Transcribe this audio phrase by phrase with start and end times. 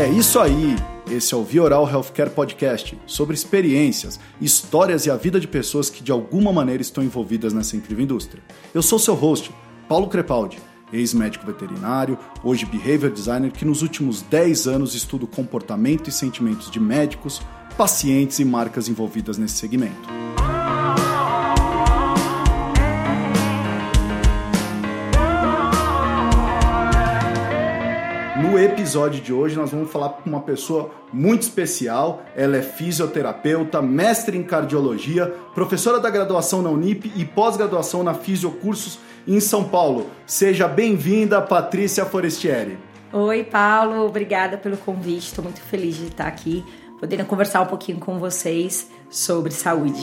[0.00, 0.76] É isso aí!
[1.10, 5.90] Esse é o Via Oral Healthcare Podcast sobre experiências, histórias e a vida de pessoas
[5.90, 8.42] que de alguma maneira estão envolvidas nessa incrível indústria.
[8.72, 9.52] Eu sou seu host,
[9.86, 10.58] Paulo Crepaldi,
[10.90, 16.70] ex-médico veterinário, hoje behavior designer que nos últimos 10 anos estuda o comportamento e sentimentos
[16.70, 17.42] de médicos,
[17.76, 20.08] pacientes e marcas envolvidas nesse segmento.
[28.64, 32.22] Episódio de hoje, nós vamos falar com uma pessoa muito especial.
[32.36, 38.98] Ela é fisioterapeuta, mestre em cardiologia, professora da graduação na Unip e pós-graduação na Fisiocursos
[39.26, 40.06] em São Paulo.
[40.26, 42.78] Seja bem-vinda, Patrícia Forestieri.
[43.12, 44.06] Oi, Paulo.
[44.06, 45.26] Obrigada pelo convite.
[45.26, 46.64] Estou muito feliz de estar aqui,
[46.98, 50.00] podendo conversar um pouquinho com vocês sobre saúde.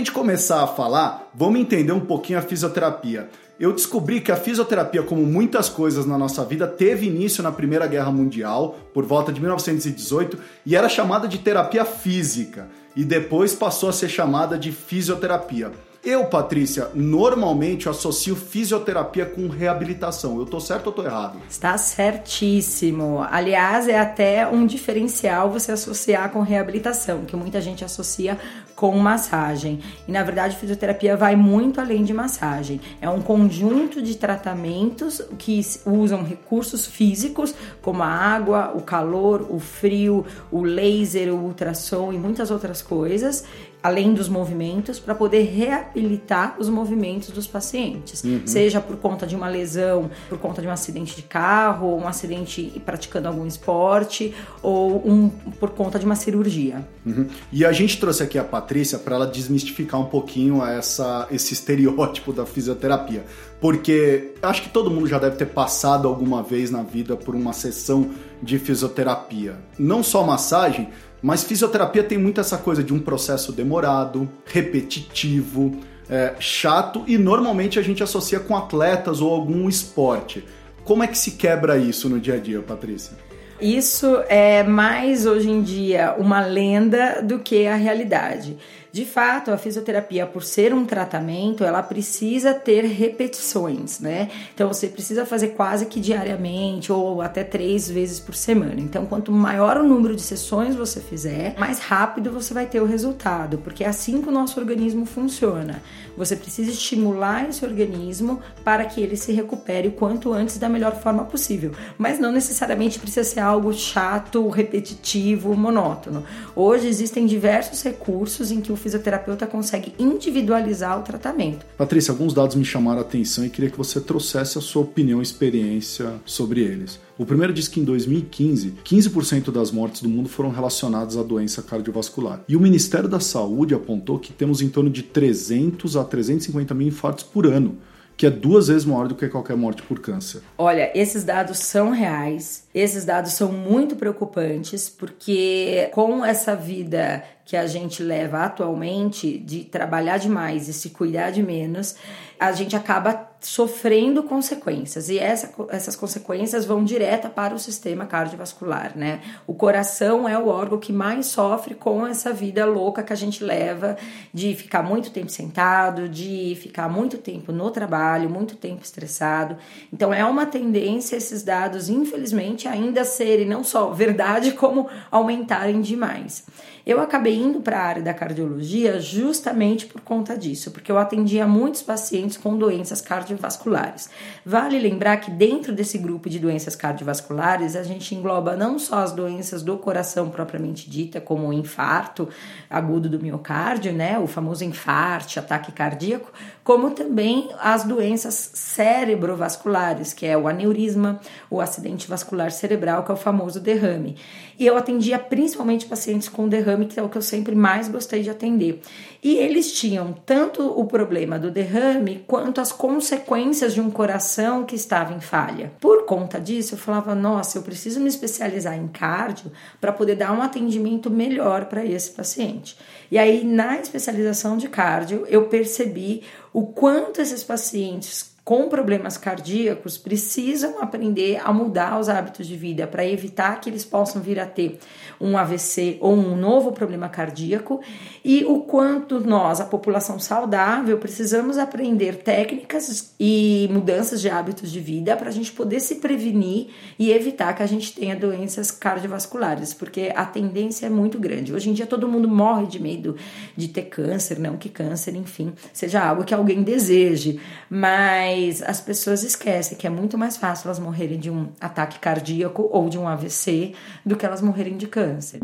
[0.00, 3.28] Gente começar a falar, vamos entender um pouquinho a fisioterapia.
[3.58, 7.86] Eu descobri que a fisioterapia, como muitas coisas na nossa vida, teve início na Primeira
[7.86, 13.90] Guerra Mundial, por volta de 1918, e era chamada de terapia física, e depois passou
[13.90, 15.70] a ser chamada de fisioterapia.
[16.02, 20.38] Eu, Patrícia, normalmente associo fisioterapia com reabilitação.
[20.38, 21.38] Eu tô certo ou tô errado?
[21.48, 23.22] Está certíssimo.
[23.30, 28.38] Aliás, é até um diferencial você associar com reabilitação, que muita gente associa
[28.74, 29.80] com massagem.
[30.08, 32.80] E na verdade, fisioterapia vai muito além de massagem.
[32.98, 39.60] É um conjunto de tratamentos que usam recursos físicos, como a água, o calor, o
[39.60, 43.44] frio, o laser, o ultrassom e muitas outras coisas,
[43.82, 48.42] além dos movimentos, para poder reabilitar os movimentos dos pacientes, uhum.
[48.44, 52.06] seja por conta de uma lesão, por conta de um acidente de carro, ou um
[52.06, 56.86] acidente praticando algum esporte, ou um, por conta de uma cirurgia.
[57.04, 57.26] Uhum.
[57.50, 62.32] E a gente trouxe aqui a Patrícia para ela desmistificar um pouquinho essa, esse estereótipo
[62.32, 63.24] da fisioterapia,
[63.60, 67.52] porque acho que todo mundo já deve ter passado alguma vez na vida por uma
[67.52, 68.10] sessão
[68.42, 70.88] de fisioterapia, não só massagem
[71.22, 77.78] mas fisioterapia tem muito essa coisa de um processo demorado, repetitivo, é, chato e normalmente
[77.78, 80.44] a gente associa com atletas ou algum esporte.
[80.84, 83.16] Como é que se quebra isso no dia a dia, Patrícia?
[83.60, 88.56] Isso é mais hoje em dia uma lenda do que a realidade.
[88.92, 94.28] De fato, a fisioterapia, por ser um tratamento, ela precisa ter repetições, né?
[94.52, 98.80] Então você precisa fazer quase que diariamente ou até três vezes por semana.
[98.80, 102.84] Então, quanto maior o número de sessões você fizer, mais rápido você vai ter o
[102.84, 105.80] resultado, porque é assim que o nosso organismo funciona.
[106.16, 111.00] Você precisa estimular esse organismo para que ele se recupere o quanto antes da melhor
[111.00, 111.70] forma possível.
[111.96, 116.24] Mas não necessariamente precisa ser algo chato, repetitivo, monótono.
[116.56, 121.64] Hoje existem diversos recursos em que o fisioterapeuta consegue individualizar o tratamento.
[121.76, 125.20] Patrícia, alguns dados me chamaram a atenção e queria que você trouxesse a sua opinião
[125.20, 126.98] e experiência sobre eles.
[127.18, 131.62] O primeiro diz que em 2015, 15% das mortes do mundo foram relacionadas à doença
[131.62, 132.42] cardiovascular.
[132.48, 136.88] E o Ministério da Saúde apontou que temos em torno de 300 a 350 mil
[136.88, 137.78] infartos por ano
[138.20, 140.42] que é duas vezes maior do que qualquer morte por câncer.
[140.58, 147.56] Olha, esses dados são reais, esses dados são muito preocupantes, porque com essa vida que
[147.56, 151.96] a gente leva atualmente de trabalhar demais e se cuidar de menos,
[152.38, 158.92] a gente acaba sofrendo consequências e essa, essas consequências vão direta para o sistema cardiovascular,
[158.96, 159.20] né?
[159.46, 163.42] O coração é o órgão que mais sofre com essa vida louca que a gente
[163.42, 163.96] leva
[164.32, 169.56] de ficar muito tempo sentado, de ficar muito tempo no trabalho, muito tempo estressado.
[169.92, 176.44] Então é uma tendência esses dados, infelizmente, ainda serem não só verdade, como aumentarem demais.
[176.86, 181.46] Eu acabei indo para a área da cardiologia justamente por conta disso, porque eu atendia
[181.46, 184.08] muitos pacientes com doenças cardiovasculares.
[184.44, 189.12] Vale lembrar que dentro desse grupo de doenças cardiovasculares, a gente engloba não só as
[189.12, 192.28] doenças do coração propriamente dita, como o infarto
[192.68, 196.32] agudo do miocárdio, né, o famoso infarto, ataque cardíaco,
[196.70, 201.18] como também as doenças cerebrovasculares, que é o aneurisma,
[201.50, 204.14] o acidente vascular cerebral, que é o famoso derrame.
[204.56, 208.22] E eu atendia principalmente pacientes com derrame, que é o que eu sempre mais gostei
[208.22, 208.82] de atender.
[209.20, 214.76] E eles tinham tanto o problema do derrame quanto as consequências de um coração que
[214.76, 215.72] estava em falha.
[215.80, 219.50] Por conta disso, eu falava: nossa, eu preciso me especializar em cardio
[219.80, 222.76] para poder dar um atendimento melhor para esse paciente.
[223.10, 229.96] E aí, na especialização de cardio, eu percebi o quanto esses pacientes com problemas cardíacos
[229.96, 234.44] precisam aprender a mudar os hábitos de vida para evitar que eles possam vir a
[234.44, 234.76] ter
[235.20, 237.80] um AVC ou um novo problema cardíaco
[238.24, 244.80] e o quanto nós, a população saudável, precisamos aprender técnicas e mudanças de hábitos de
[244.80, 249.72] vida para a gente poder se prevenir e evitar que a gente tenha doenças cardiovasculares,
[249.72, 251.54] porque a tendência é muito grande.
[251.54, 253.14] Hoje em dia todo mundo morre de medo
[253.56, 257.38] de ter câncer, não que câncer, enfim, seja algo que alguém deseje,
[257.70, 261.98] mas mas as pessoas esquecem que é muito mais fácil elas morrerem de um ataque
[261.98, 265.40] cardíaco ou de um AVC do que elas morrerem de câncer.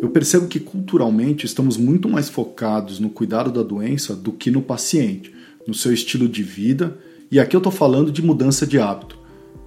[0.00, 4.62] Eu percebo que culturalmente estamos muito mais focados no cuidado da doença do que no
[4.62, 5.34] paciente,
[5.66, 6.98] no seu estilo de vida,
[7.30, 9.23] e aqui eu estou falando de mudança de hábito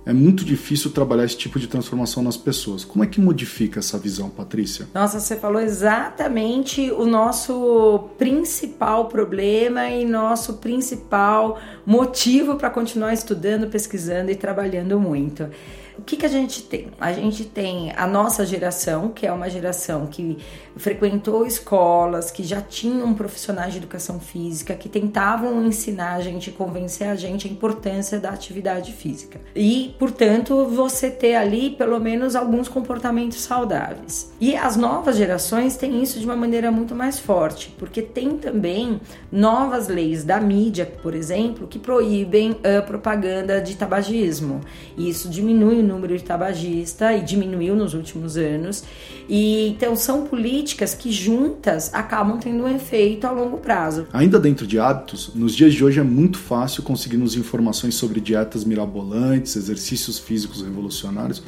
[0.07, 2.85] é muito difícil trabalhar esse tipo de transformação nas pessoas.
[2.85, 4.87] Como é que modifica essa visão, Patrícia?
[4.93, 13.67] Nossa, você falou exatamente o nosso principal problema e nosso principal motivo para continuar estudando,
[13.67, 15.49] pesquisando e trabalhando muito
[15.97, 16.87] o que, que a gente tem?
[16.99, 20.37] A gente tem a nossa geração, que é uma geração que
[20.75, 27.07] frequentou escolas, que já tinham profissionais de educação física, que tentavam ensinar a gente, convencer
[27.07, 29.39] a gente a importância da atividade física.
[29.55, 34.31] E, portanto, você ter ali pelo menos alguns comportamentos saudáveis.
[34.39, 39.01] E as novas gerações têm isso de uma maneira muito mais forte, porque tem também
[39.31, 44.61] novas leis da mídia, por exemplo, que proíbem a propaganda de tabagismo.
[44.95, 48.83] E isso diminui número de tabagista e diminuiu nos últimos anos.
[49.27, 54.07] E então são políticas que juntas acabam tendo um efeito a longo prazo.
[54.13, 58.63] Ainda dentro de hábitos, nos dias de hoje é muito fácil conseguirmos informações sobre dietas
[58.63, 61.41] mirabolantes, exercícios físicos revolucionários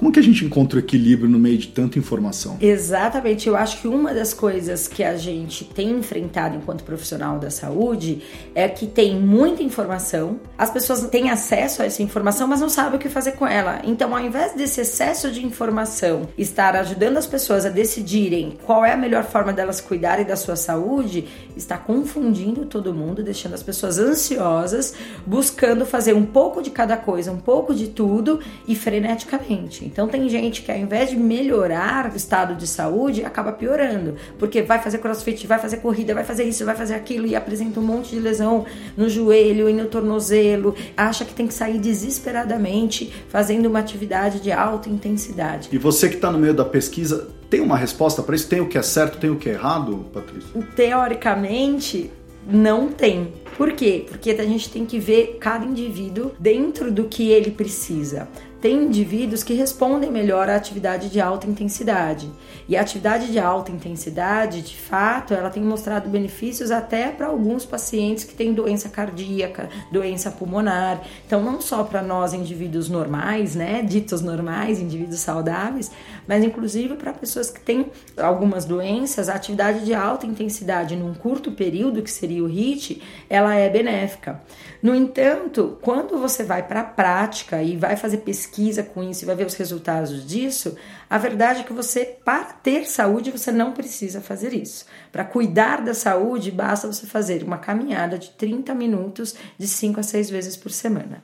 [0.00, 2.56] como que a gente encontra o equilíbrio no meio de tanta informação?
[2.58, 3.46] Exatamente.
[3.46, 8.22] Eu acho que uma das coisas que a gente tem enfrentado enquanto profissional da saúde
[8.54, 12.96] é que tem muita informação, as pessoas têm acesso a essa informação, mas não sabem
[12.96, 13.82] o que fazer com ela.
[13.84, 18.94] Então, ao invés desse excesso de informação estar ajudando as pessoas a decidirem qual é
[18.94, 23.98] a melhor forma delas cuidarem da sua saúde, está confundindo todo mundo, deixando as pessoas
[23.98, 24.94] ansiosas,
[25.26, 29.89] buscando fazer um pouco de cada coisa, um pouco de tudo e freneticamente.
[29.90, 34.62] Então tem gente que ao invés de melhorar o estado de saúde, acaba piorando, porque
[34.62, 37.82] vai fazer crossfit, vai fazer corrida, vai fazer isso, vai fazer aquilo e apresenta um
[37.82, 38.64] monte de lesão
[38.96, 44.52] no joelho e no tornozelo, acha que tem que sair desesperadamente fazendo uma atividade de
[44.52, 45.68] alta intensidade.
[45.72, 48.48] E você que está no meio da pesquisa, tem uma resposta para isso?
[48.48, 50.48] Tem o que é certo, tem o que é errado, Patrícia?
[50.76, 52.10] Teoricamente,
[52.46, 53.32] não tem.
[53.56, 54.06] Por quê?
[54.08, 58.28] Porque a gente tem que ver cada indivíduo dentro do que ele precisa
[58.60, 62.30] tem indivíduos que respondem melhor à atividade de alta intensidade.
[62.68, 67.64] E a atividade de alta intensidade, de fato, ela tem mostrado benefícios até para alguns
[67.64, 71.00] pacientes que têm doença cardíaca, doença pulmonar.
[71.26, 75.90] Então, não só para nós indivíduos normais, né, ditos normais, indivíduos saudáveis,
[76.28, 77.86] mas inclusive para pessoas que têm
[78.16, 83.54] algumas doenças, a atividade de alta intensidade num curto período, que seria o HIIT, ela
[83.54, 84.40] é benéfica.
[84.82, 88.49] No entanto, quando você vai para a prática e vai fazer pesquisa
[88.82, 90.76] com isso e vai ver os resultados disso,
[91.08, 94.86] a verdade é que você, para ter saúde, você não precisa fazer isso.
[95.10, 100.02] Para cuidar da saúde, basta você fazer uma caminhada de 30 minutos de 5 a
[100.02, 101.22] 6 vezes por semana.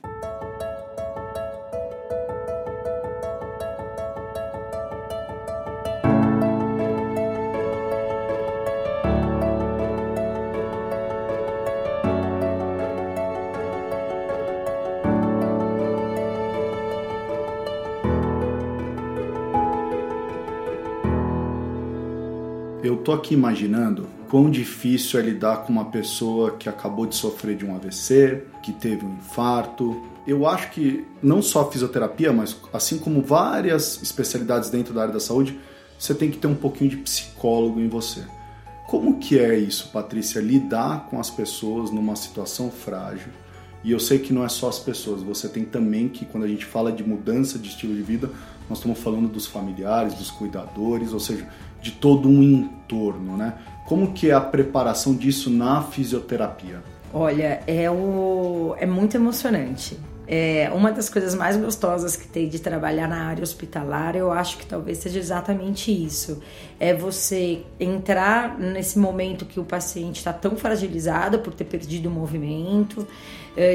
[23.07, 27.65] Tô aqui imaginando quão difícil é lidar com uma pessoa que acabou de sofrer de
[27.65, 30.03] um AVC, que teve um infarto.
[30.27, 35.13] Eu acho que não só a fisioterapia, mas assim como várias especialidades dentro da área
[35.13, 35.57] da saúde,
[35.97, 38.25] você tem que ter um pouquinho de psicólogo em você.
[38.89, 43.31] Como que é isso, Patrícia, lidar com as pessoas numa situação frágil?
[43.85, 46.47] E eu sei que não é só as pessoas, você tem também que, quando a
[46.49, 48.29] gente fala de mudança de estilo de vida,
[48.69, 51.47] nós estamos falando dos familiares, dos cuidadores, ou seja,
[51.81, 53.53] de todo um entorno, né?
[53.87, 56.83] Como que é a preparação disso na fisioterapia?
[57.13, 58.75] Olha, é, o...
[58.77, 59.97] é muito emocionante.
[60.29, 64.57] É uma das coisas mais gostosas que tem de trabalhar na área hospitalar, eu acho
[64.57, 66.41] que talvez seja exatamente isso.
[66.77, 72.11] É você entrar nesse momento que o paciente está tão fragilizado por ter perdido o
[72.11, 73.07] movimento,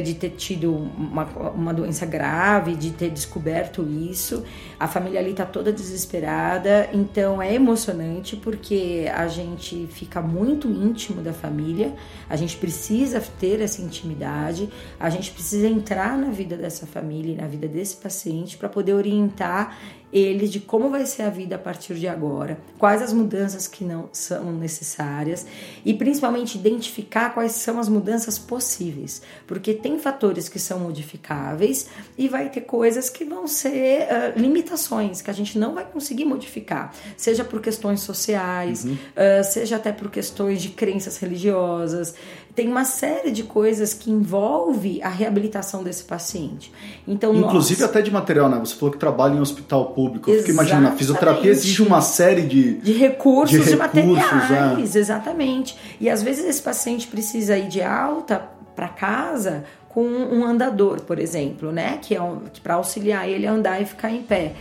[0.00, 4.44] de ter tido uma, uma doença grave, de ter descoberto isso.
[4.78, 11.20] A família ali tá toda desesperada, então é emocionante porque a gente fica muito íntimo
[11.20, 11.94] da família,
[12.30, 17.48] a gente precisa ter essa intimidade, a gente precisa entrar na vida dessa família, na
[17.48, 19.76] vida desse paciente para poder orientar
[20.12, 23.84] eles de como vai ser a vida a partir de agora, quais as mudanças que
[23.84, 25.46] não são necessárias
[25.84, 31.88] e principalmente identificar quais são as mudanças possíveis, porque tem fatores que são modificáveis
[32.18, 36.24] e vai ter coisas que vão ser uh, limitações que a gente não vai conseguir
[36.24, 38.92] modificar, seja por questões sociais, uhum.
[38.92, 42.14] uh, seja até por questões de crenças religiosas,
[42.54, 46.70] tem uma série de coisas que envolve a reabilitação desse paciente.
[47.08, 47.90] Então, Inclusive nós...
[47.90, 48.58] até de material, né?
[48.58, 50.30] Você falou que trabalha em hospital público.
[50.30, 52.74] Eu fico imaginando, a fisioterapia exige uma série de...
[52.74, 54.98] De recursos, de, de materiais, é.
[54.98, 55.76] exatamente.
[55.98, 58.42] E às vezes esse paciente precisa ir de alta
[58.76, 61.98] para casa com um andador, por exemplo, né?
[62.02, 64.54] Que é um, para auxiliar ele a andar e ficar em pé.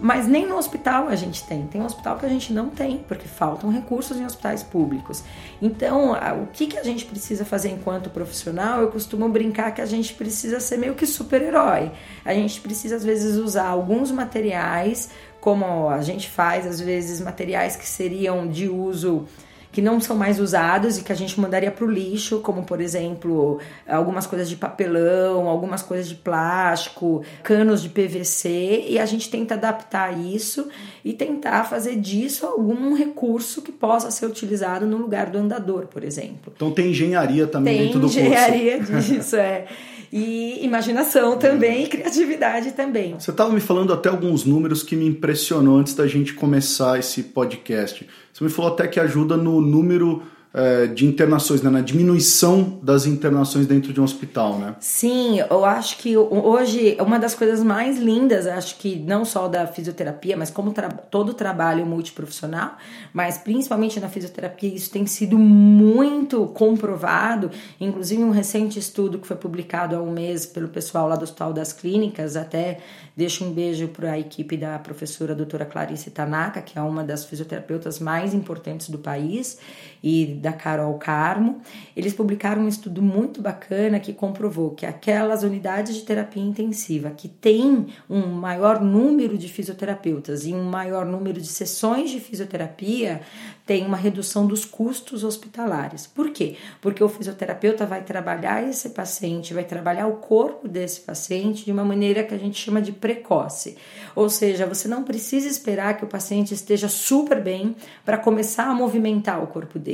[0.00, 1.66] Mas nem no hospital a gente tem.
[1.66, 5.22] Tem um hospital que a gente não tem, porque faltam recursos em hospitais públicos.
[5.60, 8.80] Então, o que, que a gente precisa fazer enquanto profissional?
[8.80, 11.92] Eu costumo brincar que a gente precisa ser meio que super-herói.
[12.24, 17.76] A gente precisa, às vezes, usar alguns materiais, como a gente faz, às vezes, materiais
[17.76, 19.26] que seriam de uso
[19.72, 22.80] que não são mais usados e que a gente mandaria para o lixo, como por
[22.80, 29.30] exemplo algumas coisas de papelão, algumas coisas de plástico, canos de PVC, e a gente
[29.30, 30.68] tenta adaptar isso
[31.04, 36.02] e tentar fazer disso algum recurso que possa ser utilizado no lugar do andador, por
[36.02, 36.52] exemplo.
[36.54, 38.18] Então tem engenharia também tem dentro do curso.
[38.18, 39.66] Tem engenharia disso, é.
[40.12, 43.14] E imaginação também, e criatividade também.
[43.18, 47.22] Você estava me falando até alguns números que me impressionou antes da gente começar esse
[47.22, 48.08] podcast.
[48.32, 50.22] Você me falou até que ajuda no número
[50.52, 54.74] é, de internações, né, na diminuição das internações dentro de um hospital, né?
[54.80, 59.66] Sim, eu acho que hoje uma das coisas mais lindas, acho que não só da
[59.66, 62.76] fisioterapia, mas como tra todo trabalho multiprofissional,
[63.12, 67.50] mas principalmente na fisioterapia, isso tem sido muito comprovado.
[67.80, 71.52] Inclusive, um recente estudo que foi publicado há um mês pelo pessoal lá do Hospital
[71.52, 72.78] das Clínicas, até
[73.16, 77.24] deixo um beijo para a equipe da professora doutora Clarice Tanaka, que é uma das
[77.24, 79.58] fisioterapeutas mais importantes do país
[80.02, 81.60] e da Carol Carmo,
[81.96, 87.28] eles publicaram um estudo muito bacana que comprovou que aquelas unidades de terapia intensiva que
[87.28, 93.20] têm um maior número de fisioterapeutas e um maior número de sessões de fisioterapia
[93.66, 96.04] tem uma redução dos custos hospitalares.
[96.04, 96.56] Por quê?
[96.80, 101.84] Porque o fisioterapeuta vai trabalhar esse paciente, vai trabalhar o corpo desse paciente de uma
[101.84, 103.76] maneira que a gente chama de precoce.
[104.16, 108.74] Ou seja, você não precisa esperar que o paciente esteja super bem para começar a
[108.74, 109.89] movimentar o corpo dele.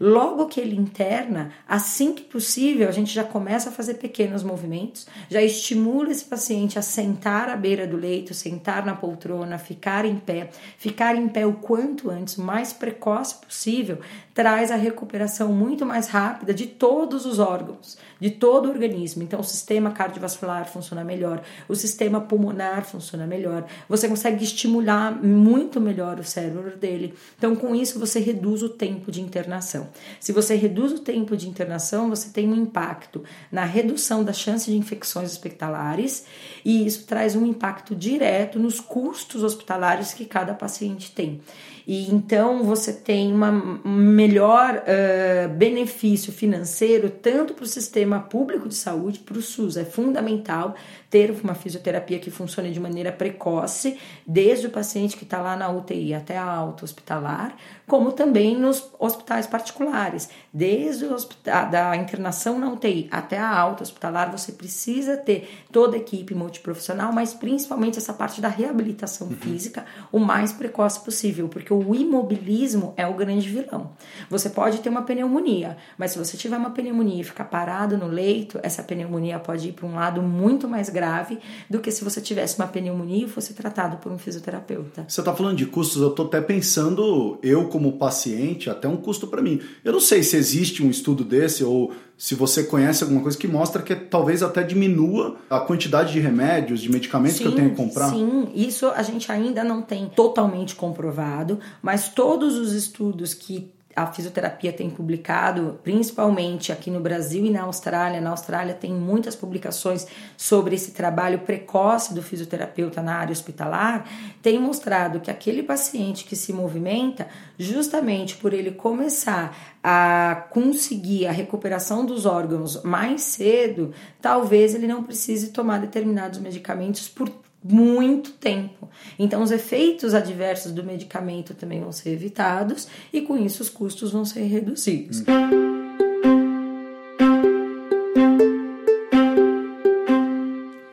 [0.00, 5.06] Logo que ele interna, assim que possível, a gente já começa a fazer pequenos movimentos,
[5.30, 10.16] já estimula esse paciente a sentar à beira do leito, sentar na poltrona, ficar em
[10.16, 13.98] pé, ficar em pé o quanto antes, o mais precoce possível,
[14.34, 19.20] traz a recuperação muito mais rápida de todos os órgãos, de todo o organismo.
[19.20, 25.80] Então, o sistema cardiovascular funciona melhor, o sistema pulmonar funciona melhor, você consegue estimular muito
[25.80, 27.14] melhor o cérebro dele.
[27.36, 29.88] Então, com isso, você reduz o tempo de internação.
[30.20, 34.70] Se você reduz o tempo de internação, você tem um impacto na redução da chance
[34.70, 36.24] de infecções hospitalares
[36.64, 41.40] e isso traz um impacto direto nos custos hospitalares que cada paciente tem.
[41.86, 43.50] E então você tem uma,
[43.84, 49.76] um melhor uh, benefício financeiro tanto para o sistema público de saúde, para o SUS.
[49.76, 50.74] É fundamental
[51.12, 55.68] ter uma fisioterapia que funcione de maneira precoce, desde o paciente que está lá na
[55.68, 57.54] UTI até a alta hospitalar,
[57.86, 60.30] como também nos hospitais particulares.
[60.50, 65.96] Desde o hospital, da internação na UTI até a alta hospitalar, você precisa ter toda
[65.96, 69.36] a equipe multiprofissional, mas principalmente essa parte da reabilitação uhum.
[69.36, 73.90] física o mais precoce possível, porque o imobilismo é o grande vilão.
[74.30, 78.06] Você pode ter uma pneumonia, mas se você tiver uma pneumonia e ficar parado no
[78.06, 82.04] leito, essa pneumonia pode ir para um lado muito mais grave grave do que se
[82.04, 85.04] você tivesse uma pneumonia e fosse tratado por um fisioterapeuta.
[85.08, 89.26] Você está falando de custos, eu estou até pensando, eu como paciente, até um custo
[89.26, 89.60] para mim.
[89.84, 93.48] Eu não sei se existe um estudo desse ou se você conhece alguma coisa que
[93.48, 97.70] mostra que talvez até diminua a quantidade de remédios, de medicamentos sim, que eu tenho
[97.70, 98.10] que comprar.
[98.10, 104.06] Sim, isso a gente ainda não tem totalmente comprovado, mas todos os estudos que a
[104.06, 108.20] fisioterapia tem publicado, principalmente aqui no Brasil e na Austrália.
[108.20, 110.06] Na Austrália tem muitas publicações
[110.36, 114.08] sobre esse trabalho precoce do fisioterapeuta na área hospitalar,
[114.40, 121.32] tem mostrado que aquele paciente que se movimenta, justamente por ele começar a conseguir a
[121.32, 127.30] recuperação dos órgãos mais cedo, talvez ele não precise tomar determinados medicamentos por
[127.62, 128.88] muito tempo.
[129.18, 134.10] Então, os efeitos adversos do medicamento também vão ser evitados e, com isso, os custos
[134.10, 135.20] vão ser reduzidos.
[135.20, 135.72] Hum.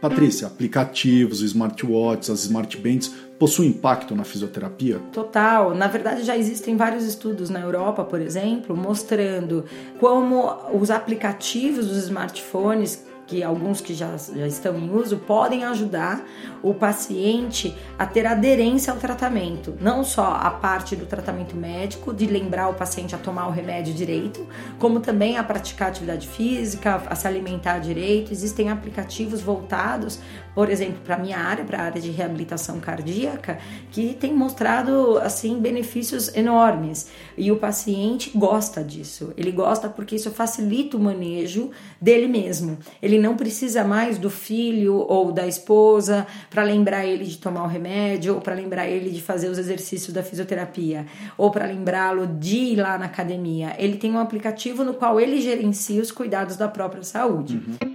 [0.01, 4.99] Patrícia, aplicativos, smartwatches, as smartbands possuem impacto na fisioterapia?
[5.11, 5.75] Total.
[5.75, 9.65] Na verdade, já existem vários estudos na Europa, por exemplo, mostrando
[9.99, 16.25] como os aplicativos dos smartphones que alguns que já, já estão em uso podem ajudar
[16.63, 22.25] o paciente a ter aderência ao tratamento, não só a parte do tratamento médico, de
[22.25, 24.47] lembrar o paciente a tomar o remédio direito,
[24.79, 28.31] como também a praticar atividade física, a se alimentar direito.
[28.31, 30.19] Existem aplicativos voltados,
[30.55, 33.59] por exemplo, para a minha área, para a área de reabilitação cardíaca,
[33.91, 37.11] que tem mostrado assim benefícios enormes.
[37.37, 39.33] E o paciente gosta disso.
[39.37, 41.69] Ele gosta porque isso facilita o manejo
[42.01, 42.79] dele mesmo.
[43.01, 47.67] Ele não precisa mais do filho ou da esposa para lembrar ele de tomar o
[47.67, 51.05] remédio, ou para lembrar ele de fazer os exercícios da fisioterapia,
[51.37, 53.75] ou para lembrá-lo de ir lá na academia.
[53.77, 57.55] Ele tem um aplicativo no qual ele gerencia os cuidados da própria saúde.
[57.55, 57.88] Uhum.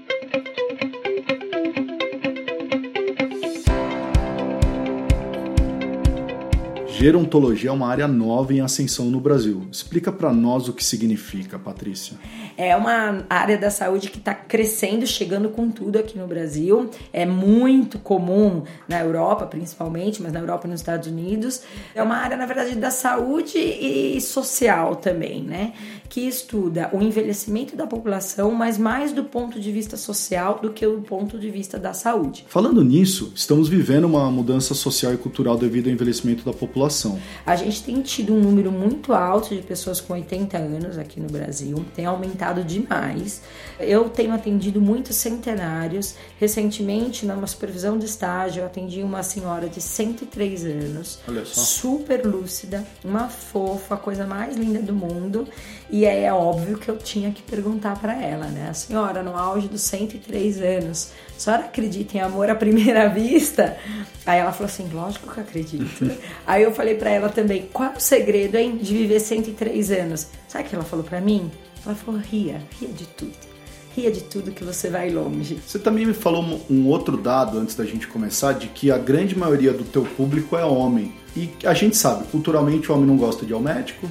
[7.05, 9.69] Gerontologia é uma área nova em ascensão no Brasil.
[9.71, 12.17] Explica para nós o que significa, Patrícia.
[12.57, 16.89] É uma área da saúde que está crescendo, chegando com tudo aqui no Brasil.
[17.13, 21.61] É muito comum na Europa, principalmente, mas na Europa e nos Estados Unidos.
[21.95, 25.75] É uma área, na verdade, da saúde e social também, né?
[26.14, 30.87] Que estuda o envelhecimento da população, mas mais do ponto de vista social do que
[30.87, 32.44] do ponto de vista da saúde.
[32.49, 37.18] Falando nisso, estamos vivendo uma mudança social e cultural devido ao envelhecimento da população?
[37.44, 41.26] A gente tem tido um número muito alto de pessoas com 80 anos aqui no
[41.26, 43.42] Brasil, tem aumentado demais.
[43.80, 46.14] Eu tenho atendido muitos centenários.
[46.38, 53.29] Recentemente, numa supervisão de estágio, eu atendi uma senhora de 103 anos, super lúcida, uma
[53.29, 55.48] fofa, a coisa mais linda do mundo.
[55.90, 58.69] E é óbvio que eu tinha que perguntar para ela, né?
[58.71, 63.77] A senhora, no auge dos 103 anos, a senhora acredita em amor à primeira vista?
[64.25, 66.11] Aí ela falou assim: lógico que acredito.
[66.47, 70.29] Aí eu falei para ela também: qual é o segredo, hein, de viver 103 anos?
[70.49, 71.51] Sabe o que ela falou para mim?
[71.85, 73.55] Ela falou: ria, ria de tudo
[73.97, 75.59] ria de tudo que você vai longe.
[75.64, 79.38] Você também me falou um outro dado antes da gente começar, de que a grande
[79.38, 81.12] maioria do teu público é homem.
[81.37, 84.11] E a gente sabe, culturalmente o homem não gosta de ir ao médico,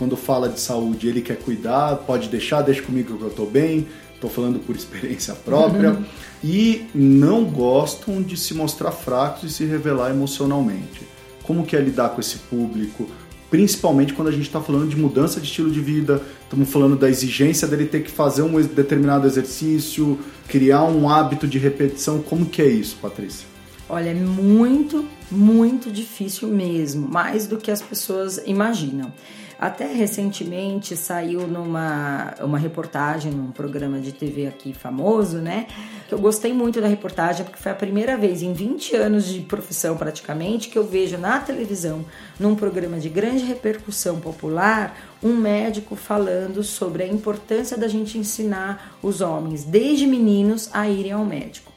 [0.00, 3.86] quando fala de saúde ele quer cuidar, pode deixar, deixa comigo que eu tô bem,
[4.18, 5.90] tô falando por experiência própria.
[5.90, 6.04] Uhum.
[6.42, 11.06] E não gostam de se mostrar fracos e se revelar emocionalmente.
[11.42, 13.06] Como que é lidar com esse público?
[13.50, 17.10] principalmente quando a gente está falando de mudança de estilo de vida, estamos falando da
[17.10, 22.22] exigência dele ter que fazer um determinado exercício, criar um hábito de repetição.
[22.22, 23.48] Como que é isso, Patrícia?
[23.88, 29.12] Olha, é muito, muito difícil mesmo, mais do que as pessoas imaginam.
[29.60, 35.66] Até recentemente saiu numa uma reportagem num programa de TV aqui famoso, né?
[36.10, 39.98] Eu gostei muito da reportagem porque foi a primeira vez em 20 anos de profissão
[39.98, 42.06] praticamente que eu vejo na televisão,
[42.38, 48.96] num programa de grande repercussão popular, um médico falando sobre a importância da gente ensinar
[49.02, 51.69] os homens, desde meninos, a irem ao médico.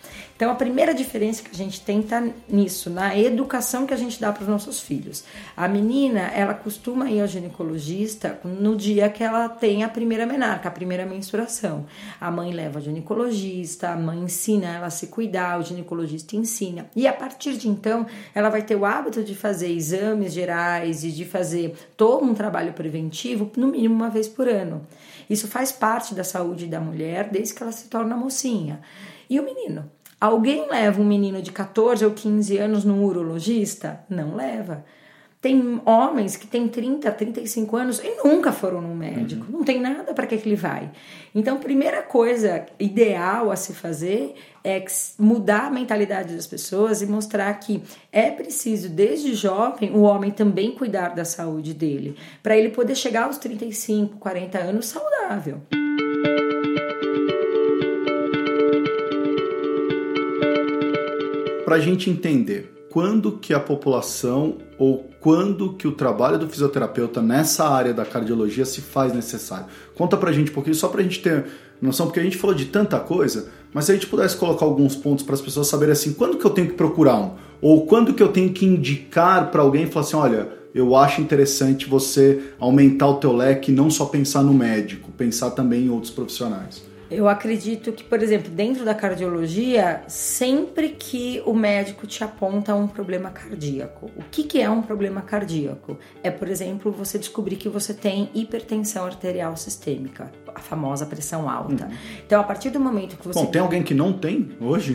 [0.44, 4.20] Então, a primeira diferença que a gente tem está nisso, na educação que a gente
[4.20, 5.24] dá para os nossos filhos.
[5.56, 10.68] A menina, ela costuma ir ao ginecologista no dia que ela tem a primeira menarca,
[10.68, 11.86] a primeira menstruação.
[12.20, 16.88] A mãe leva ao ginecologista, a mãe ensina ela a se cuidar, o ginecologista ensina.
[16.94, 21.12] E a partir de então, ela vai ter o hábito de fazer exames gerais e
[21.14, 24.86] de fazer todo um trabalho preventivo, no mínimo uma vez por ano.
[25.30, 28.82] Isso faz parte da saúde da mulher desde que ela se torna mocinha.
[29.30, 29.90] E o menino?
[30.24, 34.06] Alguém leva um menino de 14 ou 15 anos no urologista?
[34.10, 34.86] Não leva.
[35.42, 39.46] Tem homens que têm 30, 35 anos e nunca foram no médico.
[39.48, 39.58] Uhum.
[39.58, 40.90] Não tem nada para que, que ele vai.
[41.36, 44.86] Então, primeira coisa ideal a se fazer é
[45.20, 50.72] mudar a mentalidade das pessoas e mostrar que é preciso, desde jovem, o homem também
[50.72, 55.60] cuidar da saúde dele, para ele poder chegar aos 35, 40 anos saudável.
[61.74, 67.20] Para a gente entender quando que a população ou quando que o trabalho do fisioterapeuta
[67.20, 69.66] nessa área da cardiologia se faz necessário.
[69.96, 71.46] Conta pra gente um pouquinho, só pra gente ter
[71.82, 74.96] noção, porque a gente falou de tanta coisa, mas se a gente pudesse colocar alguns
[74.96, 77.32] pontos para as pessoas saberem assim, quando que eu tenho que procurar um?
[77.60, 81.22] Ou quando que eu tenho que indicar para alguém e falar assim, olha, eu acho
[81.22, 86.12] interessante você aumentar o teu leque, não só pensar no médico, pensar também em outros
[86.12, 86.93] profissionais.
[87.14, 92.88] Eu acredito que, por exemplo, dentro da cardiologia, sempre que o médico te aponta um
[92.88, 95.98] problema cardíaco, o que, que é um problema cardíaco?
[96.24, 101.86] É, por exemplo, você descobrir que você tem hipertensão arterial sistêmica, a famosa pressão alta.
[101.86, 101.92] Uhum.
[102.26, 103.40] Então, a partir do momento que você.
[103.40, 104.94] Bom, tem alguém que não tem hoje?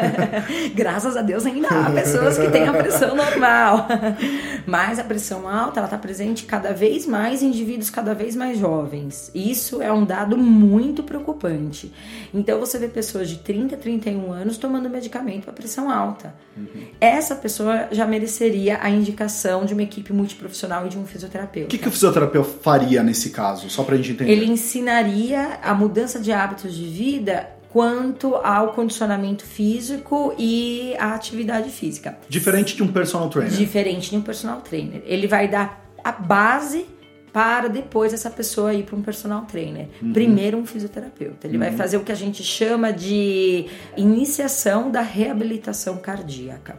[0.74, 3.88] Graças a Deus ainda há pessoas que têm a pressão normal.
[4.66, 8.58] Mas a pressão alta, ela está presente cada vez mais em indivíduos cada vez mais
[8.58, 9.30] jovens.
[9.34, 11.92] Isso é um dado muito preocupante.
[12.32, 16.34] Então você vê pessoas de 30, 31 anos tomando medicamento para pressão alta.
[16.56, 16.66] Uhum.
[17.00, 21.66] Essa pessoa já mereceria a indicação de uma equipe multiprofissional e de um fisioterapeuta.
[21.66, 23.70] O que, que o fisioterapeuta faria nesse caso?
[23.70, 24.30] Só para a gente entender.
[24.30, 24.46] Ele
[24.86, 32.16] ensinaria a mudança de hábitos de vida quanto ao condicionamento físico e a atividade física.
[32.28, 33.52] Diferente de um personal trainer.
[33.52, 35.02] Diferente de um personal trainer.
[35.04, 36.86] Ele vai dar a base
[37.32, 39.88] para depois essa pessoa ir para um personal trainer.
[40.00, 40.12] Uhum.
[40.12, 41.46] Primeiro um fisioterapeuta.
[41.46, 41.64] Ele uhum.
[41.64, 46.78] vai fazer o que a gente chama de iniciação da reabilitação cardíaca.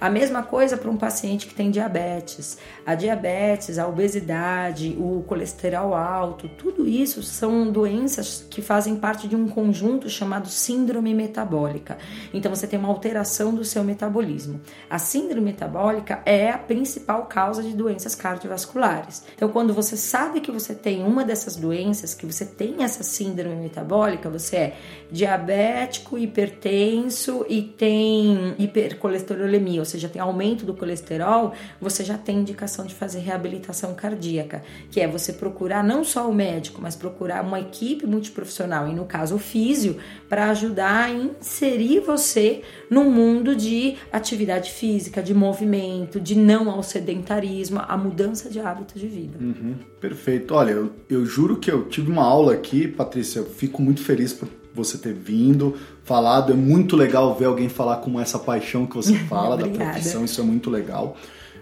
[0.00, 2.56] A mesma coisa para um paciente que tem diabetes.
[2.86, 9.34] A diabetes, a obesidade, o colesterol alto, tudo isso são doenças que fazem parte de
[9.34, 11.98] um conjunto chamado síndrome metabólica.
[12.32, 14.60] Então você tem uma alteração do seu metabolismo.
[14.88, 19.24] A síndrome metabólica é a principal causa de doenças cardiovasculares.
[19.34, 23.56] Então quando você sabe que você tem uma dessas doenças, que você tem essa síndrome
[23.56, 24.76] metabólica, você é
[25.10, 32.94] diabético, hipertenso e tem hipercolesterolemia, seja, tem aumento do colesterol, você já tem indicação de
[32.94, 38.06] fazer reabilitação cardíaca, que é você procurar não só o médico, mas procurar uma equipe
[38.06, 39.96] multiprofissional, e no caso o físio,
[40.28, 46.82] para ajudar a inserir você no mundo de atividade física, de movimento, de não ao
[46.82, 49.38] sedentarismo, a mudança de hábito de vida.
[49.40, 50.54] Uhum, perfeito.
[50.54, 54.32] Olha, eu, eu juro que eu tive uma aula aqui, Patrícia, eu fico muito feliz
[54.32, 54.48] por
[54.78, 56.52] você ter vindo, falado.
[56.52, 60.40] É muito legal ver alguém falar com essa paixão que você fala da profissão, isso
[60.40, 61.16] é muito legal.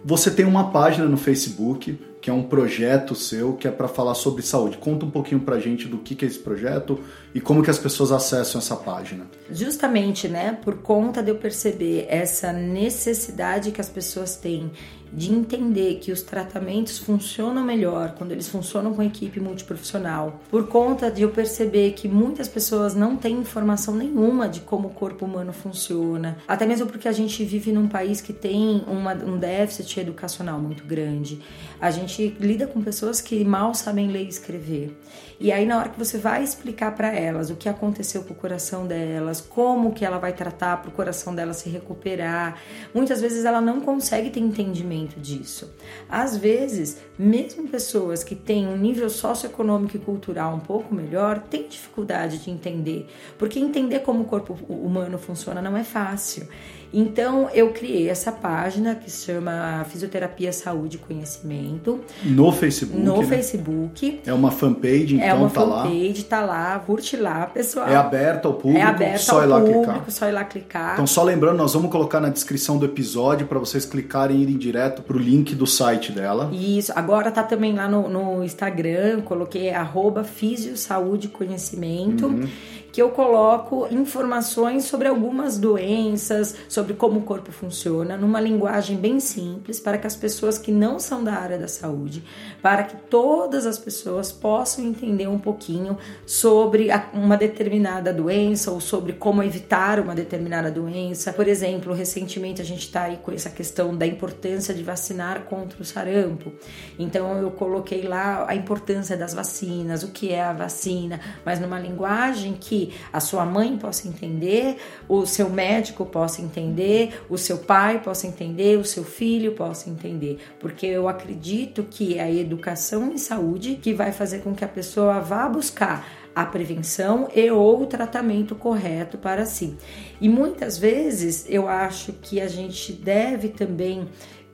[0.04, 4.14] Você tem uma página no Facebook, que é um projeto seu, que é para falar
[4.14, 4.78] sobre saúde.
[4.78, 7.00] Conta um pouquinho pra gente do que, que é esse projeto
[7.34, 9.26] e como que as pessoas acessam essa página.
[9.50, 14.70] Justamente, né, por conta de eu perceber essa necessidade que as pessoas têm
[15.12, 21.10] de entender que os tratamentos funcionam melhor quando eles funcionam com equipe multiprofissional, por conta
[21.10, 25.52] de eu perceber que muitas pessoas não têm informação nenhuma de como o corpo humano
[25.52, 30.58] funciona, até mesmo porque a gente vive num país que tem uma, um déficit educacional
[30.58, 31.40] muito grande.
[31.80, 34.98] A gente lida com pessoas que mal sabem ler e escrever.
[35.38, 38.36] E aí na hora que você vai explicar para elas o que aconteceu com o
[38.36, 42.58] coração delas, como que ela vai tratar para o coração dela se recuperar,
[42.94, 45.70] muitas vezes ela não consegue ter entendimento disso.
[46.08, 51.68] Às vezes, mesmo pessoas que têm um nível socioeconômico e cultural um pouco melhor, têm
[51.68, 53.06] dificuldade de entender,
[53.36, 56.48] porque entender como o corpo humano funciona não é fácil.
[56.92, 62.00] Então eu criei essa página que se chama Fisioterapia Saúde e Conhecimento.
[62.24, 63.00] No Facebook.
[63.00, 63.26] No né?
[63.26, 64.20] Facebook.
[64.26, 66.28] É uma fanpage, então é uma tá fanpage, lá.
[66.28, 67.88] tá lá, curte lá, pessoal.
[67.88, 70.10] É aberto ao público, é aberto só ao ir lá público, clicar.
[70.10, 70.92] Só ir lá clicar.
[70.94, 74.56] Então só lembrando, nós vamos colocar na descrição do episódio para vocês clicarem e irem
[74.56, 76.50] direto pro link do site dela.
[76.52, 82.26] Isso, agora tá também lá no, no Instagram, coloquei arroba Fisio Saúde Conhecimento.
[82.26, 82.46] Uhum
[82.92, 89.20] que eu coloco informações sobre algumas doenças, sobre como o corpo funciona, numa linguagem bem
[89.20, 92.24] simples, para que as pessoas que não são da área da saúde,
[92.62, 99.12] para que todas as pessoas possam entender um pouquinho sobre uma determinada doença ou sobre
[99.12, 101.32] como evitar uma determinada doença.
[101.32, 105.80] Por exemplo, recentemente a gente está aí com essa questão da importância de vacinar contra
[105.80, 106.52] o sarampo.
[106.98, 111.78] Então eu coloquei lá a importância das vacinas, o que é a vacina, mas numa
[111.78, 112.75] linguagem que
[113.12, 114.76] a sua mãe possa entender,
[115.08, 120.38] o seu médico possa entender, o seu pai possa entender, o seu filho possa entender,
[120.60, 124.68] porque eu acredito que é a educação em saúde que vai fazer com que a
[124.68, 129.74] pessoa vá buscar a prevenção e ou o tratamento correto para si.
[130.20, 134.06] E muitas vezes eu acho que a gente deve também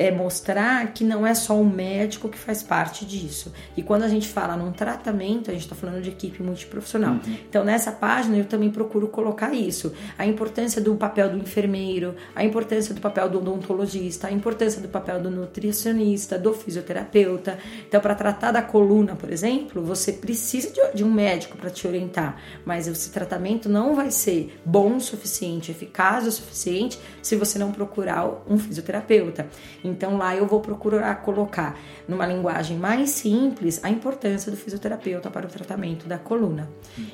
[0.02, 3.52] é mostrar que não é só o médico que faz parte disso.
[3.76, 7.14] E quando a gente fala num tratamento, a gente está falando de equipe multiprofissional.
[7.14, 7.36] Uhum.
[7.48, 12.44] Então, nessa página, eu também procuro colocar isso: a importância do papel do enfermeiro, a
[12.44, 17.58] importância do papel do odontologista, a importância do papel do nutricionista, do fisioterapeuta.
[17.86, 21.86] Então, para tratar da coluna, por exemplo, você precisa de, de um médico para te
[21.86, 27.56] orientar, mas esse tratamento não vai ser bom o suficiente, eficaz o suficiente, se você
[27.56, 29.46] não procurar um fisioterapeuta.
[29.92, 31.78] Então lá eu vou procurar colocar
[32.08, 36.68] numa linguagem mais simples a importância do fisioterapeuta para o tratamento da coluna.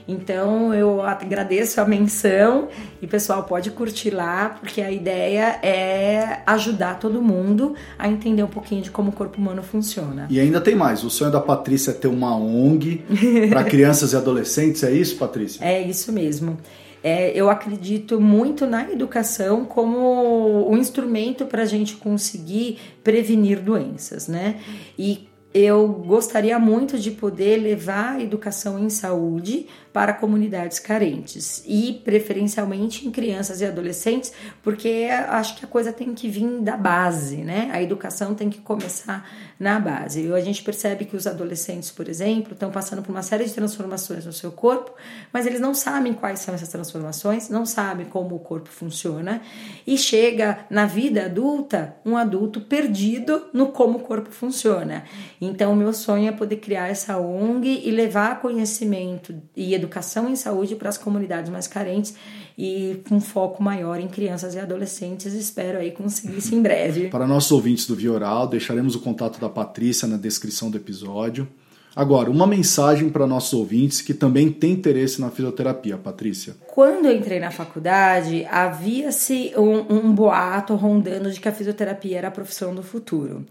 [0.06, 2.68] Então eu agradeço a menção
[3.02, 8.48] e pessoal pode curtir lá, porque a ideia é ajudar todo mundo a entender um
[8.48, 10.26] pouquinho de como o corpo humano funciona.
[10.30, 13.04] E ainda tem mais, o sonho da Patrícia é ter uma ONG
[13.50, 15.64] para crianças e adolescentes, é isso, Patrícia?
[15.64, 16.56] É isso mesmo.
[17.02, 24.26] É, eu acredito muito na educação como um instrumento para a gente conseguir prevenir doenças,
[24.28, 24.60] né?
[24.98, 32.00] E eu gostaria muito de poder levar a educação em saúde para comunidades carentes e
[32.04, 34.32] preferencialmente em crianças e adolescentes,
[34.62, 37.70] porque acho que a coisa tem que vir da base, né?
[37.72, 40.26] A educação tem que começar na base.
[40.26, 43.52] E a gente percebe que os adolescentes, por exemplo, estão passando por uma série de
[43.52, 44.92] transformações no seu corpo,
[45.32, 49.40] mas eles não sabem quais são essas transformações, não sabem como o corpo funciona
[49.86, 55.04] e chega na vida adulta um adulto perdido no como o corpo funciona.
[55.48, 60.36] Então, o meu sonho é poder criar essa ONG e levar conhecimento e educação em
[60.36, 62.14] saúde para as comunidades mais carentes
[62.56, 65.32] e com foco maior em crianças e adolescentes.
[65.32, 67.08] Espero aí conseguir isso em breve.
[67.08, 71.48] Para nossos ouvintes do Via Oral, deixaremos o contato da Patrícia na descrição do episódio.
[71.96, 76.54] Agora, uma mensagem para nossos ouvintes que também têm interesse na fisioterapia, Patrícia.
[76.68, 82.28] Quando eu entrei na faculdade, havia-se um, um boato rondando de que a fisioterapia era
[82.28, 83.44] a profissão do futuro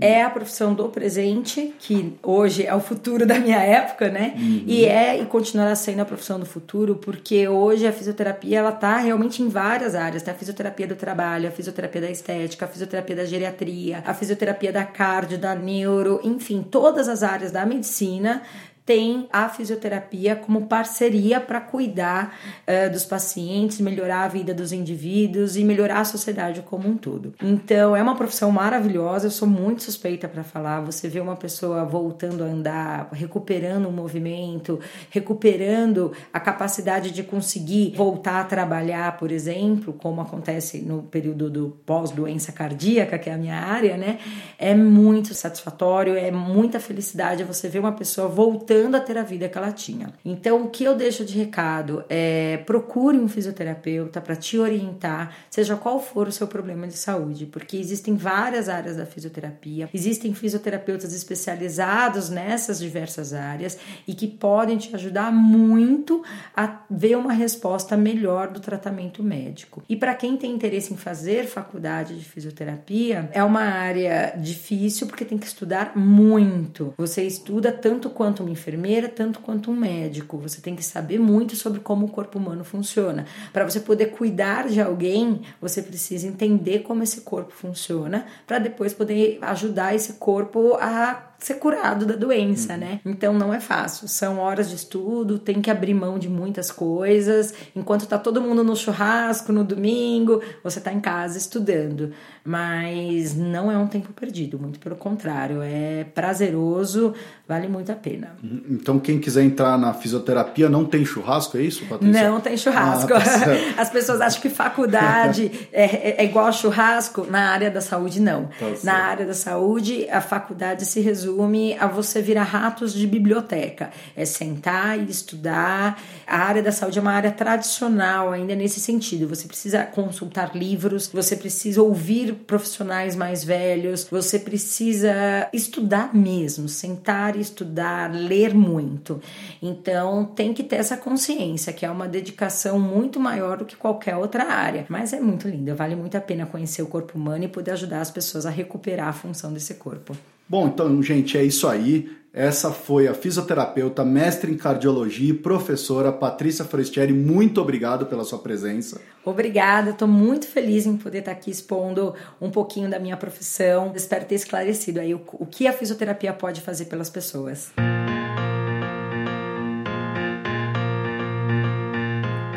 [0.00, 4.34] é a profissão do presente, que hoje é o futuro da minha época, né?
[4.36, 4.62] Uhum.
[4.64, 8.98] E é e continuará sendo a profissão do futuro, porque hoje a fisioterapia ela tá
[8.98, 10.30] realmente em várias áreas, tá?
[10.30, 14.84] A fisioterapia do trabalho, a fisioterapia da estética, a fisioterapia da geriatria, a fisioterapia da
[14.84, 18.42] cardio, da neuro, enfim, todas as áreas da medicina
[18.88, 22.34] tem a fisioterapia como parceria para cuidar
[22.66, 27.34] uh, dos pacientes, melhorar a vida dos indivíduos e melhorar a sociedade como um todo.
[27.42, 30.80] Então, é uma profissão maravilhosa, eu sou muito suspeita para falar.
[30.80, 37.92] Você vê uma pessoa voltando a andar, recuperando o movimento, recuperando a capacidade de conseguir
[37.94, 43.36] voltar a trabalhar, por exemplo, como acontece no período do pós-doença cardíaca, que é a
[43.36, 44.18] minha área, né?
[44.58, 49.22] É muito satisfatório, é muita felicidade você ver uma pessoa voltando voltando a ter a
[49.22, 50.12] vida que ela tinha.
[50.24, 55.76] Então, o que eu deixo de recado é procure um fisioterapeuta para te orientar, seja
[55.76, 61.12] qual for o seu problema de saúde, porque existem várias áreas da fisioterapia, existem fisioterapeutas
[61.12, 66.22] especializados nessas diversas áreas e que podem te ajudar muito
[66.56, 69.82] a ver uma resposta melhor do tratamento médico.
[69.88, 75.24] E para quem tem interesse em fazer faculdade de fisioterapia, é uma área difícil porque
[75.24, 76.94] tem que estudar muito.
[76.96, 80.36] Você estuda tanto quanto uma enfermeira enfermeira tanto quanto um médico.
[80.38, 83.24] Você tem que saber muito sobre como o corpo humano funciona.
[83.52, 88.92] Para você poder cuidar de alguém, você precisa entender como esse corpo funciona, para depois
[88.92, 92.80] poder ajudar esse corpo a ser curado da doença, uhum.
[92.80, 93.00] né?
[93.06, 94.08] Então não é fácil.
[94.08, 97.54] São horas de estudo, tem que abrir mão de muitas coisas.
[97.76, 102.10] Enquanto tá todo mundo no churrasco no domingo, você tá em casa estudando.
[102.44, 107.14] Mas não é um tempo perdido, muito pelo contrário, é prazeroso,
[107.46, 108.34] vale muito a pena.
[108.42, 108.62] Uhum.
[108.70, 112.28] Então quem quiser entrar na fisioterapia não tem churrasco, é isso, Patrícia?
[112.28, 113.12] Não tem churrasco.
[113.14, 113.48] Ah, tá
[113.82, 117.26] As pessoas acham que faculdade é, é, é, igual a churrasco.
[117.28, 118.48] Na área da saúde, não.
[118.58, 123.06] Tá na área da saúde, a faculdade se resume resume a você virar ratos de
[123.06, 123.90] biblioteca.
[124.16, 126.00] É sentar e estudar.
[126.26, 129.28] A área da saúde é uma área tradicional ainda nesse sentido.
[129.28, 137.36] Você precisa consultar livros, você precisa ouvir profissionais mais velhos, você precisa estudar mesmo, sentar
[137.36, 139.20] e estudar, ler muito.
[139.62, 144.16] Então tem que ter essa consciência que é uma dedicação muito maior do que qualquer
[144.16, 144.86] outra área.
[144.88, 148.00] Mas é muito lindo, vale muito a pena conhecer o corpo humano e poder ajudar
[148.00, 150.16] as pessoas a recuperar a função desse corpo.
[150.48, 152.10] Bom, então, gente, é isso aí.
[152.32, 157.12] Essa foi a fisioterapeuta, mestre em cardiologia e professora Patrícia Forestieri.
[157.12, 159.00] Muito obrigado pela sua presença.
[159.24, 163.92] Obrigada, estou muito feliz em poder estar aqui expondo um pouquinho da minha profissão.
[163.94, 167.70] Espero ter esclarecido aí o, o que a fisioterapia pode fazer pelas pessoas.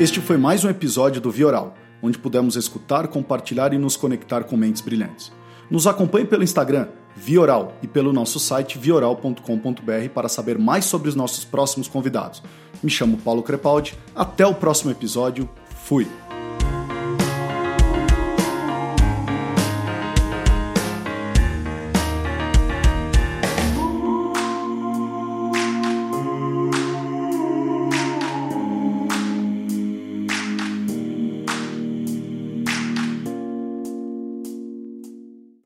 [0.00, 4.56] Este foi mais um episódio do Vioral, onde pudemos escutar, compartilhar e nos conectar com
[4.56, 5.30] mentes brilhantes.
[5.70, 11.14] Nos acompanhe pelo Instagram Vioral e pelo nosso site vioral.com.br para saber mais sobre os
[11.14, 12.42] nossos próximos convidados.
[12.82, 15.48] Me chamo Paulo Crepaldi, até o próximo episódio,
[15.84, 16.06] fui!